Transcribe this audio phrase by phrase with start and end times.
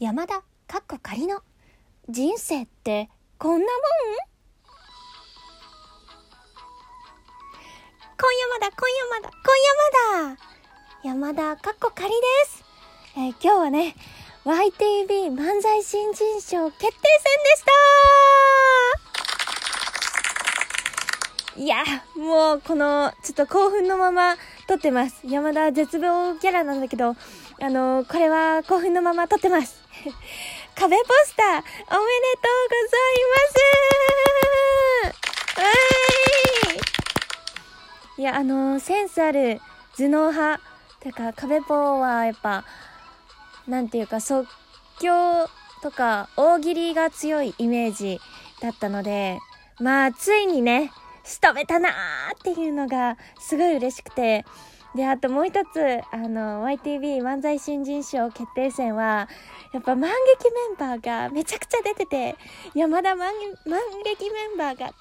[0.00, 0.34] 山田
[0.68, 1.40] かっこ仮の。
[2.08, 3.68] 人生ってこんなもん？
[8.16, 9.58] 今夜まだ今夜まだ今
[10.22, 10.38] 夜まだ。
[11.02, 12.16] 山田かっこ仮で
[12.46, 12.64] す、
[13.16, 13.96] えー今日はね
[14.44, 17.02] YTV 漫才新人賞決定戦
[17.42, 17.64] でし
[21.56, 21.60] た。
[21.60, 21.82] いや
[22.16, 24.36] もうこのちょっと興奮のまま
[24.68, 25.22] 撮ってます。
[25.24, 27.16] 山田絶望キャラなんだけど
[27.60, 29.77] あのこれは興奮のまま撮ってます。
[30.74, 33.48] 壁ポスターおめでとうございま
[34.44, 35.16] す。
[35.56, 38.22] うーい。
[38.22, 39.60] いやあのセンスある
[39.96, 40.62] 頭脳派。
[41.00, 42.64] てか壁ポはやっぱ
[43.68, 44.48] なんていうか即
[45.00, 45.48] 興
[45.80, 48.20] とか大喜利が強いイメージ
[48.60, 49.38] だったので
[49.78, 50.90] まあついにね
[51.22, 51.92] 仕留めたなー
[52.36, 54.44] っていうのがすごい嬉しくて
[54.94, 59.28] であともう一つあの YTV 漫才新人賞決定戦は
[59.72, 60.10] やっぱ満
[60.40, 62.36] 劇メンバーがめちゃくちゃ出てて
[62.74, 63.32] 山田満
[63.66, 64.94] 満劇メンバーがすっ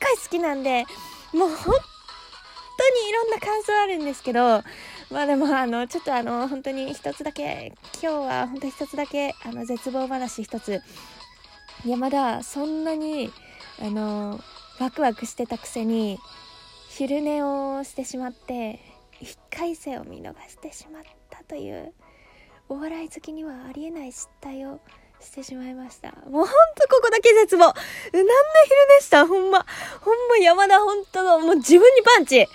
[0.00, 0.84] ごい好きなんで
[1.32, 4.62] もう本当にいろんな感想あるんですけど
[5.10, 10.82] まあでもあのちょっとあの本当に一つだけ今日は本当に一つだけあの絶望話一つ。
[11.86, 13.30] 山田そんなに
[13.78, 14.40] あの
[14.80, 16.18] ワクワクしてたくせに
[16.88, 18.80] 昼寝をしてしまって
[19.20, 21.92] 1回戦を見逃してしまったという
[22.68, 24.80] お笑い好きにはありえない失態を
[25.20, 26.12] してしまいました。
[26.12, 26.50] もうほんと
[26.88, 27.64] ここだけ絶望。
[27.64, 27.74] 何の
[28.12, 28.24] 昼
[28.98, 29.26] 寝した。
[29.26, 29.66] ほんま。
[30.00, 32.46] ほんま山田ほんとのもう自分にパンチ。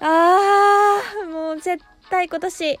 [0.00, 2.80] あーもう絶対今年。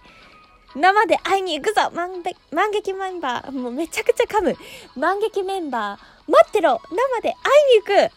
[0.74, 1.90] 生で会いに行くぞ。
[1.90, 3.52] 満べ満劇メンバー。
[3.52, 4.54] もうめちゃくちゃ噛む。
[4.96, 6.30] 満劇メンバー。
[6.30, 6.80] 待ってろ。
[6.90, 8.12] 生で会いに行く。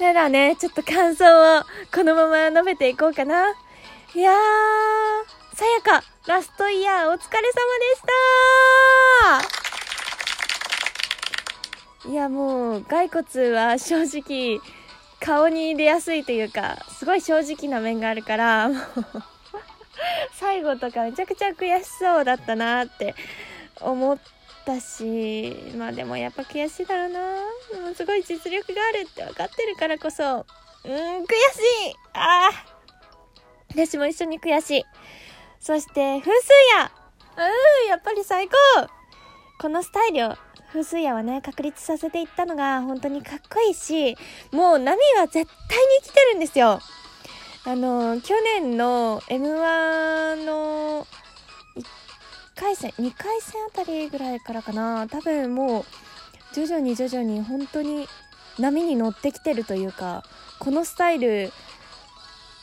[0.00, 1.62] ただね、ちょっと感想を
[1.94, 3.50] このまま述べていこうかな。
[4.14, 4.34] いやー、
[5.54, 8.02] さやか、ラストイヤーお疲れ様でし
[12.02, 14.58] たいや、もう、骸骨は正直、
[15.20, 18.78] 顔に出やすいというか、すごい正直な面があるから、もう
[20.32, 23.14] 最後とかめちゃくちゃ悔しそうだったなって
[23.82, 27.20] 思ってたしまあでもやっぱ悔しいだろうな。
[27.72, 30.46] でもすごい実力があるって分かってるからこそ。
[30.84, 30.94] うん悔し
[31.88, 31.94] い。
[32.14, 32.50] ああ
[33.70, 34.84] 私も一緒に悔しい。
[35.60, 36.30] そして風水
[36.78, 36.92] 屋。
[37.36, 38.54] うんやっぱり最高。
[39.60, 40.36] このスタイルを
[40.68, 44.16] 風水屋はね確立させていったのが本当にかっこいいし
[44.52, 45.46] もう波は絶対に
[46.02, 46.80] 生きてるんですよ。
[47.66, 51.06] あの去年の m 1の
[52.60, 55.08] 回戦2回戦あたりぐらいからかな。
[55.08, 55.84] 多分もう
[56.54, 58.06] 徐々に徐々に本当に
[58.58, 60.22] 波に乗ってきてるというか
[60.58, 61.50] このスタイル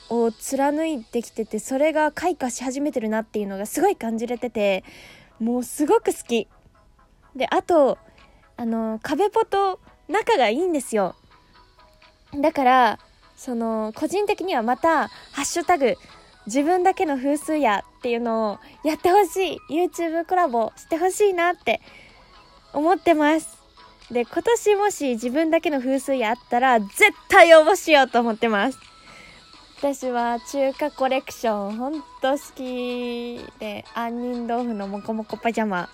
[0.10, 4.84] を貫いてきててそれが開花し始めてるなっていうのがすごい感じれてて
[5.40, 6.48] もうすごく好き。
[7.36, 7.98] であと
[8.56, 11.16] あの壁ポと仲がいいんですよ。
[12.40, 13.00] だから
[13.36, 15.96] その個人的にはまた「ハッシュタグ
[16.48, 19.60] 自分だけの風水屋」っていうのをやってほしい。
[19.70, 21.82] YouTube コラボしてほしいなって
[22.74, 23.58] 思ってます。
[24.12, 28.80] で今年もし自分だけの風水屋あったら絶対応募しようと思ってます。
[29.80, 35.90] 私は中華コレクションほんと好きで杏仁豆腐のモコモコパジャマ。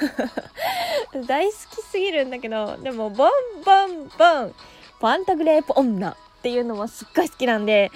[1.26, 3.30] 大好きすぎるんだけどでもボン
[3.64, 4.54] ボンボン。
[5.00, 7.90] パンタグレープ女っていうのもすっごい好きなんで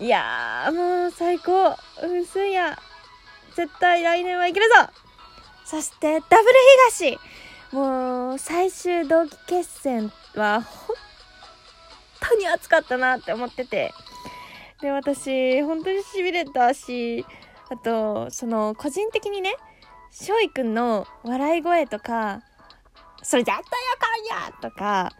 [0.00, 1.76] いやーもう最高。
[2.02, 2.78] 薄いや。
[3.56, 4.74] 絶対来年はいけるぞ。
[5.64, 6.42] そしてダブル
[6.90, 7.18] 東。
[7.72, 10.96] もう最終同期決戦は本
[12.20, 13.92] 当に熱かったなって思ってて。
[14.80, 17.26] で私本当にしびれたし
[17.68, 19.54] あとその個人的にね
[20.10, 22.42] 翔くんの笑い声とか
[23.22, 23.60] それ絶対あ
[24.30, 25.12] かんやとか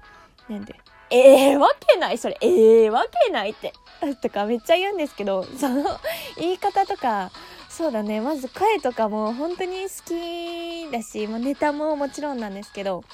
[0.49, 0.75] なんで
[1.11, 2.19] ええわけない。
[2.19, 3.73] それええわけないって。
[4.23, 5.99] とかめっちゃ言うんですけど その
[6.37, 7.31] 言い方とか
[7.69, 8.21] そうだね。
[8.21, 13.05] まず声とかも本当に好きだし、まあ、ネタももちろんなんですけど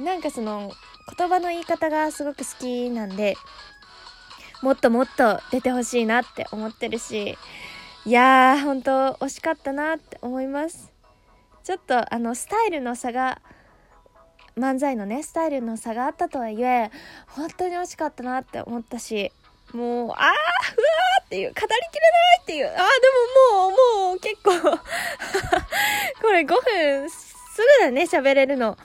[0.00, 0.72] なんかその
[1.16, 3.36] 言葉の言い方がすごく好きなんで
[4.62, 7.36] もっともっと出てほしいなって思ってるし
[8.06, 10.92] いやー本当惜しかったなって思います。
[11.62, 13.40] ちょっとあのスタイルの差が
[14.56, 16.90] 漫才のねスタイルの差があったとはいえ
[17.28, 19.32] 本当に惜しかったなって思ったし
[19.72, 21.76] もうあーうわーっていう語りきれな
[22.34, 22.80] いっていうあーで
[23.52, 24.50] ももうもう結構
[26.22, 27.34] これ5分す
[27.80, 28.76] ぐだね喋れるの。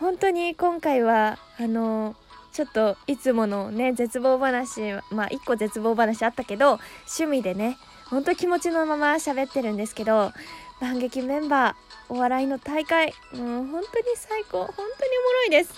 [0.00, 2.16] 本当に今回はあの
[2.52, 6.78] ちょっといつものね絶望話まあ1個絶望話あったけど
[7.18, 7.78] 趣味でね
[8.10, 10.32] ほんと気持ちのまま喋ってるんですけど
[10.80, 11.74] 万劇メンバー
[12.08, 13.14] お笑いの大会。
[13.32, 14.58] もう本当に最高。
[14.64, 14.88] 本当におも
[15.32, 15.72] ろいです。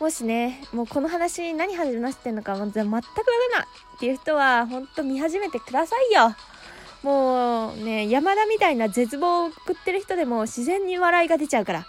[0.00, 3.02] もしねもうこの話何話してんのか全くわかんない
[3.96, 6.34] っていう人は本当見始めてくださいよ。
[7.02, 11.86] もうね山田みたいな絶望を送ってる人でも自然に笑いが出ちゃうから。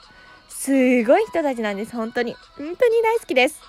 [0.49, 0.71] す
[1.05, 2.35] ごい人たちなんです本当に。
[2.57, 3.61] 本当に大好きです。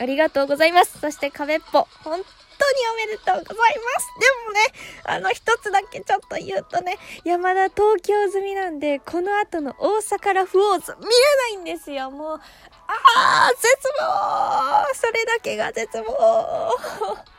[0.00, 0.98] ありがとうございます。
[0.98, 1.86] そして壁っぽ。
[2.02, 2.20] 本
[2.58, 4.08] 当におめでとうございます。
[4.18, 4.60] でもね、
[5.04, 12.10] あの一つだけちょっと言うとね、山田東京済みなんで、この後の大阪ラフオーズ見れないんですよ。
[12.10, 12.40] もう、
[12.88, 13.66] あー、絶
[14.00, 16.74] 望それだけが絶望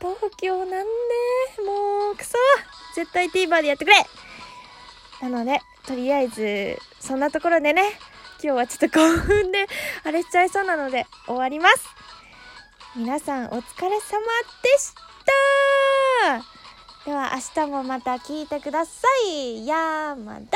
[0.00, 2.36] 東京なんで、もう、くそ
[2.94, 4.06] 絶対 TVer でやってくれ
[5.22, 7.82] なので、とりあえず、そんなところでね、
[8.42, 9.66] 今日はちょっと興奮で、
[10.04, 11.86] あれしちゃいそうなので、終わります。
[12.96, 14.92] 皆さんお疲れ様でし
[17.04, 19.64] たでは明日もまた聞いてください。
[19.64, 20.46] やーまだ